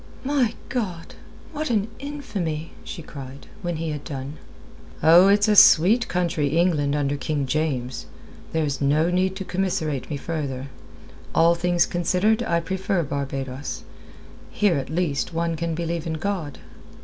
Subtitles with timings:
[0.23, 1.13] "My God!
[1.53, 4.37] What an infamy!" she cried, when he had done.
[5.03, 8.07] "Oh, it's a sweet country England under King James!
[8.51, 10.69] There's no need to commiserate me further.
[11.35, 13.83] All things considered I prefer Barbados.
[14.49, 16.57] Here at least one can believe in God."